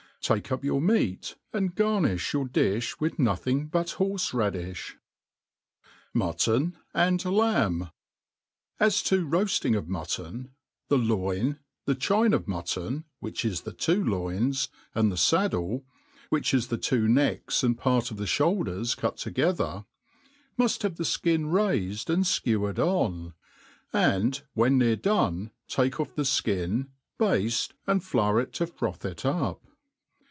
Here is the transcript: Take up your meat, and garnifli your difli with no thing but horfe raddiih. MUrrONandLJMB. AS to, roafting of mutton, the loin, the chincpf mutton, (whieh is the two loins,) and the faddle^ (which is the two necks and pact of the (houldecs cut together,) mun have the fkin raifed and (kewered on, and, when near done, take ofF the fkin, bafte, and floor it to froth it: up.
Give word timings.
Take 0.23 0.51
up 0.51 0.63
your 0.63 0.81
meat, 0.81 1.35
and 1.51 1.75
garnifli 1.75 2.31
your 2.33 2.47
difli 2.47 2.99
with 2.99 3.17
no 3.17 3.33
thing 3.33 3.65
but 3.65 3.95
horfe 3.97 4.33
raddiih. 4.33 4.93
MUrrONandLJMB. 6.15 7.91
AS 8.79 9.01
to, 9.01 9.25
roafting 9.25 9.73
of 9.73 9.87
mutton, 9.89 10.51
the 10.89 10.99
loin, 10.99 11.57
the 11.85 11.95
chincpf 11.95 12.45
mutton, 12.47 13.05
(whieh 13.23 13.43
is 13.43 13.61
the 13.61 13.73
two 13.73 14.03
loins,) 14.05 14.69
and 14.93 15.11
the 15.11 15.15
faddle^ 15.15 15.85
(which 16.29 16.53
is 16.53 16.67
the 16.67 16.77
two 16.77 17.07
necks 17.07 17.63
and 17.63 17.79
pact 17.79 18.11
of 18.11 18.17
the 18.17 18.25
(houldecs 18.25 18.95
cut 18.95 19.17
together,) 19.17 19.85
mun 20.55 20.69
have 20.83 20.97
the 20.97 21.03
fkin 21.03 21.49
raifed 21.51 22.11
and 22.11 22.25
(kewered 22.25 22.77
on, 22.77 23.33
and, 23.91 24.43
when 24.53 24.77
near 24.77 24.95
done, 24.95 25.49
take 25.67 25.99
ofF 25.99 26.13
the 26.13 26.21
fkin, 26.21 26.89
bafte, 27.19 27.71
and 27.87 28.03
floor 28.03 28.39
it 28.39 28.53
to 28.53 28.67
froth 28.67 29.03
it: 29.03 29.25
up. 29.25 29.65